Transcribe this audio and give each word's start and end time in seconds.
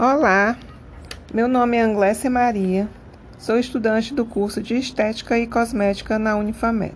Olá, 0.00 0.56
meu 1.34 1.48
nome 1.48 1.76
é 1.76 1.82
Anglécia 1.82 2.30
Maria, 2.30 2.88
sou 3.36 3.58
estudante 3.58 4.14
do 4.14 4.24
curso 4.24 4.62
de 4.62 4.76
Estética 4.76 5.36
e 5.36 5.44
Cosmética 5.44 6.20
na 6.20 6.36
Unifamed. 6.36 6.94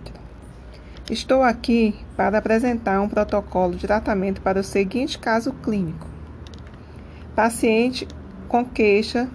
Estou 1.10 1.42
aqui 1.42 1.96
para 2.16 2.38
apresentar 2.38 3.00
um 3.00 3.08
protocolo 3.08 3.74
de 3.74 3.88
tratamento 3.88 4.40
para 4.40 4.60
o 4.60 4.62
seguinte 4.62 5.18
caso 5.18 5.52
clínico: 5.52 6.06
paciente 7.34 8.06
com 8.46 8.64
queixa 8.64 9.28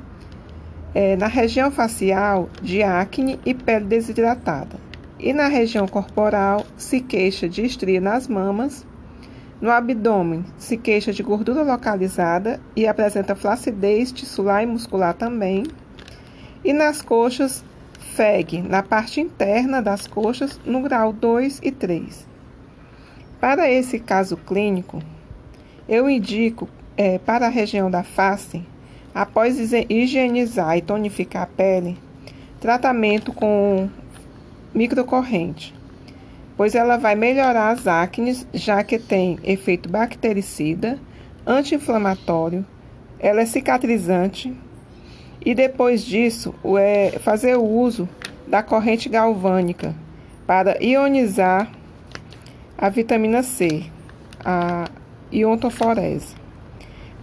é, 0.95 1.17
na 1.17 1.27
região 1.27 1.69
facial 1.69 2.47
de 2.61 2.81
acne 2.81 3.37
e 3.45 3.53
pele 3.53 3.83
desidratada, 3.83 4.77
e 5.19 5.33
na 5.33 5.49
região 5.49 5.89
corporal 5.89 6.65
se 6.77 7.01
queixa 7.01 7.49
de 7.49 7.65
estria 7.65 7.99
nas 7.99 8.29
mamas 8.29 8.87
no 9.59 9.71
abdômen, 9.71 10.45
se 10.57 10.77
queixa 10.77 11.11
de 11.11 11.23
gordura 11.23 11.63
localizada 11.63 12.59
e 12.75 12.85
apresenta 12.85 13.35
flacidez 13.35 14.11
tissular 14.11 14.61
e 14.61 14.67
muscular 14.67 15.15
também. 15.15 15.63
E 16.63 16.73
nas 16.73 17.01
coxas, 17.01 17.63
FEG, 18.13 18.61
na 18.61 18.83
parte 18.83 19.19
interna 19.19 19.81
das 19.81 20.05
coxas, 20.05 20.59
no 20.63 20.81
grau 20.81 21.11
2 21.11 21.59
e 21.63 21.71
3. 21.71 22.27
Para 23.39 23.69
esse 23.69 23.99
caso 23.99 24.37
clínico, 24.37 25.01
eu 25.89 26.07
indico 26.09 26.69
é, 26.95 27.17
para 27.17 27.47
a 27.47 27.49
região 27.49 27.89
da 27.89 28.03
face, 28.03 28.63
após 29.13 29.57
higienizar 29.89 30.77
e 30.77 30.81
tonificar 30.81 31.43
a 31.43 31.47
pele, 31.47 31.97
tratamento 32.59 33.33
com 33.33 33.89
microcorrente 34.73 35.76
pois 36.57 36.73
ela 36.73 36.97
vai 36.97 37.13
melhorar 37.13 37.69
as 37.69 37.85
acnes, 37.85 38.47
já 38.51 38.83
que 38.83 38.97
tem 38.97 39.37
efeito 39.43 39.87
bactericida, 39.87 40.99
anti-inflamatório, 41.45 42.65
ela 43.19 43.41
é 43.41 43.45
cicatrizante 43.45 44.53
e 45.45 45.53
depois 45.53 46.03
disso 46.03 46.53
é 46.77 47.19
fazer 47.19 47.55
o 47.55 47.63
uso 47.63 48.09
da 48.47 48.63
corrente 48.63 49.07
galvânica 49.07 49.95
para 50.47 50.83
ionizar 50.83 51.71
a 52.77 52.89
vitamina 52.89 53.43
C, 53.43 53.83
a 54.43 54.85
iontoforese, 55.31 56.35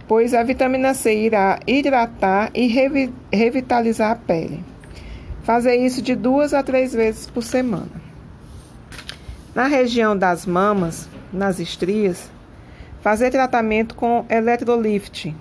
pois 0.07 0.33
a 0.33 0.43
vitamina 0.43 0.93
C 0.93 1.13
irá 1.13 1.59
hidratar 1.67 2.51
e 2.53 2.67
revi 2.67 3.13
revitalizar 3.31 4.11
a 4.11 4.15
pele. 4.15 4.63
Fazer 5.43 5.75
isso 5.75 6.01
de 6.01 6.15
duas 6.15 6.53
a 6.53 6.63
três 6.63 6.93
vezes 6.93 7.27
por 7.27 7.43
semana. 7.43 8.04
Na 9.55 9.67
região 9.67 10.17
das 10.17 10.45
mamas, 10.45 11.07
nas 11.31 11.59
estrias, 11.61 12.29
fazer 12.99 13.31
tratamento 13.31 13.95
com 13.95 14.25
eletrolift, 14.29 15.33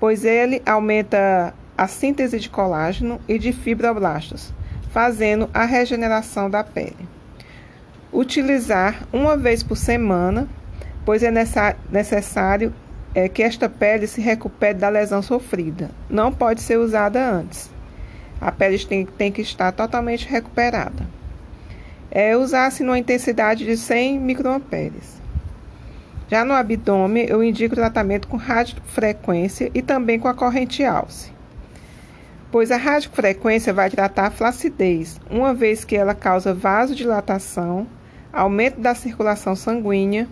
pois 0.00 0.24
ele 0.24 0.62
aumenta 0.64 1.52
a 1.76 1.86
síntese 1.86 2.40
de 2.40 2.48
colágeno 2.48 3.20
e 3.28 3.38
de 3.38 3.52
fibroblastos, 3.52 4.54
fazendo 4.90 5.50
a 5.52 5.66
regeneração 5.66 6.48
da 6.48 6.64
pele. 6.64 7.06
Utilizar 8.10 9.06
uma 9.12 9.36
vez 9.36 9.62
por 9.62 9.76
semana, 9.76 10.48
pois 11.04 11.22
é 11.22 11.30
necessário 11.92 12.72
é, 13.14 13.28
que 13.28 13.42
esta 13.42 13.68
pele 13.68 14.06
se 14.06 14.22
recupere 14.22 14.78
da 14.78 14.88
lesão 14.88 15.20
sofrida. 15.20 15.90
Não 16.08 16.32
pode 16.32 16.62
ser 16.62 16.78
usada 16.78 17.22
antes. 17.22 17.70
A 18.40 18.50
pele 18.50 18.78
tem, 18.78 19.04
tem 19.04 19.30
que 19.30 19.42
estar 19.42 19.72
totalmente 19.72 20.26
recuperada 20.26 21.15
é, 22.16 22.34
usar-se 22.34 22.82
numa 22.82 22.98
intensidade 22.98 23.66
de 23.66 23.76
100 23.76 24.18
microamperes. 24.18 25.20
Já 26.30 26.46
no 26.46 26.54
abdômen, 26.54 27.26
eu 27.28 27.44
indico 27.44 27.74
tratamento 27.74 28.26
com 28.26 28.38
radiofrequência 28.38 29.70
e 29.74 29.82
também 29.82 30.18
com 30.18 30.26
a 30.26 30.32
corrente 30.32 30.82
alce, 30.82 31.30
pois 32.50 32.72
a 32.72 32.78
radiofrequência 32.78 33.70
vai 33.74 33.90
tratar 33.90 34.28
a 34.28 34.30
flacidez, 34.30 35.20
uma 35.30 35.52
vez 35.52 35.84
que 35.84 35.94
ela 35.94 36.14
causa 36.14 36.54
vasodilatação, 36.54 37.86
aumento 38.32 38.80
da 38.80 38.94
circulação 38.94 39.54
sanguínea, 39.54 40.26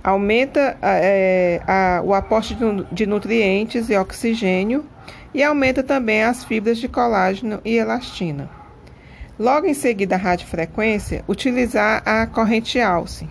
aumenta 0.00 0.78
é, 0.80 1.60
a, 1.66 2.02
o 2.04 2.14
aporte 2.14 2.56
de 2.92 3.04
nutrientes 3.04 3.90
e 3.90 3.96
oxigênio 3.96 4.84
e 5.34 5.42
aumenta 5.42 5.82
também 5.82 6.22
as 6.22 6.44
fibras 6.44 6.78
de 6.78 6.86
colágeno 6.86 7.60
e 7.64 7.78
elastina. 7.78 8.48
Logo 9.38 9.66
em 9.66 9.74
seguida, 9.74 10.14
a 10.14 10.18
radiofrequência, 10.18 11.24
utilizar 11.26 12.02
a 12.06 12.24
corrente 12.24 12.80
alce, 12.80 13.28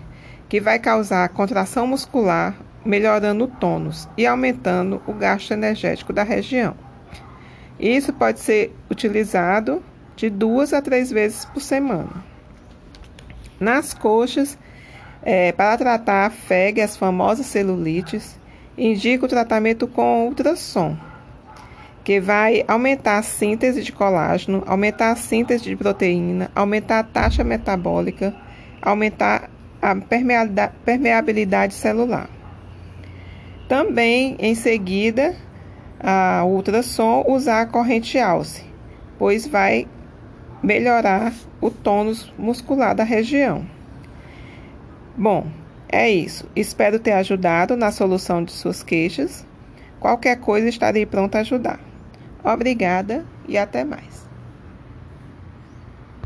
que 0.50 0.60
vai 0.60 0.78
causar 0.78 1.26
contração 1.30 1.86
muscular, 1.86 2.54
melhorando 2.84 3.44
o 3.44 3.48
tônus 3.48 4.06
e 4.14 4.26
aumentando 4.26 5.00
o 5.06 5.14
gasto 5.14 5.52
energético 5.52 6.12
da 6.12 6.22
região. 6.22 6.74
Isso 7.80 8.12
pode 8.12 8.40
ser 8.40 8.76
utilizado 8.90 9.82
de 10.14 10.28
duas 10.28 10.74
a 10.74 10.82
três 10.82 11.10
vezes 11.10 11.46
por 11.46 11.62
semana. 11.62 12.22
Nas 13.58 13.94
coxas, 13.94 14.58
é, 15.22 15.52
para 15.52 15.78
tratar 15.78 16.26
a 16.26 16.30
FEG, 16.30 16.82
as 16.82 16.98
famosas 16.98 17.46
celulites, 17.46 18.38
indica 18.76 19.24
o 19.24 19.28
tratamento 19.28 19.88
com 19.88 20.26
ultrassom 20.26 20.98
que 22.04 22.20
vai 22.20 22.62
aumentar 22.68 23.16
a 23.16 23.22
síntese 23.22 23.82
de 23.82 23.90
colágeno, 23.90 24.62
aumentar 24.66 25.10
a 25.10 25.16
síntese 25.16 25.64
de 25.64 25.74
proteína, 25.74 26.50
aumentar 26.54 26.98
a 26.98 27.02
taxa 27.02 27.42
metabólica, 27.42 28.34
aumentar 28.82 29.48
a 29.80 29.96
permeabilidade 30.84 31.72
celular. 31.72 32.28
Também, 33.66 34.36
em 34.38 34.54
seguida, 34.54 35.34
a 35.98 36.44
ultrassom 36.44 37.24
usar 37.26 37.62
a 37.62 37.66
corrente 37.66 38.18
alce, 38.18 38.62
pois 39.18 39.46
vai 39.46 39.88
melhorar 40.62 41.32
o 41.60 41.70
tônus 41.70 42.32
muscular 42.38 42.94
da 42.94 43.04
região. 43.04 43.66
Bom, 45.16 45.46
é 45.90 46.10
isso. 46.10 46.46
Espero 46.54 46.98
ter 46.98 47.12
ajudado 47.12 47.76
na 47.76 47.90
solução 47.90 48.44
de 48.44 48.52
suas 48.52 48.82
queixas. 48.82 49.46
Qualquer 49.98 50.38
coisa 50.40 50.68
estarei 50.68 51.06
pronta 51.06 51.38
a 51.38 51.40
ajudar. 51.40 51.93
Obrigada 52.44 53.24
e 53.48 53.56
até 53.56 53.84
mais. 53.84 54.28